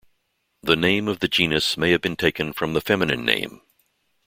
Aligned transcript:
The 0.63 0.75
name 0.75 1.07
of 1.07 1.19
the 1.19 1.27
genus 1.27 1.77
may 1.77 1.91
have 1.91 2.01
been 2.01 2.15
taken 2.15 2.53
from 2.53 2.73
the 2.73 2.81
feminine 2.81 3.23
name. 3.23 3.61